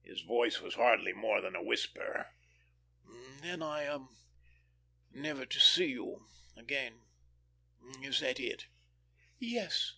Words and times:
His 0.00 0.22
voice 0.22 0.62
was 0.62 0.76
hardly 0.76 1.12
more 1.12 1.42
than 1.42 1.54
a 1.54 1.62
whisper. 1.62 2.30
"Then, 3.42 3.62
I 3.62 3.82
am 3.82 4.08
never 5.12 5.44
to 5.44 5.60
see 5.60 5.88
you 5.90 6.26
again... 6.56 7.02
Is 8.00 8.20
that 8.20 8.40
it?" 8.40 8.68
"Yes." 9.38 9.92